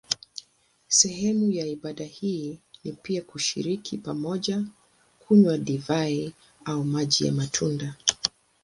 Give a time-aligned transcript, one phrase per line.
[0.87, 4.63] Sehemu ya ibada hii ni pia kushiriki pamoja
[5.19, 6.33] kunywa divai
[6.65, 7.95] au maji ya matunda.